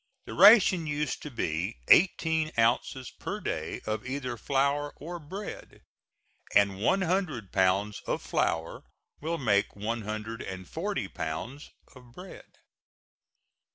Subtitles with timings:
[0.25, 5.83] The ration used to be eighteen ounces per day of either flour or bread;
[6.55, 8.83] and one hundred pounds of flour
[9.19, 12.57] will make one hundred and forty pounds of bread.